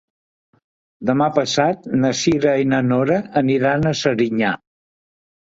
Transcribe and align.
Demà 1.09 1.27
passat 1.35 1.85
na 2.05 2.11
Cira 2.21 2.55
i 2.63 2.67
na 2.73 2.81
Nora 2.87 3.19
aniran 3.43 3.87
a 3.93 3.95
Serinyà. 4.03 4.57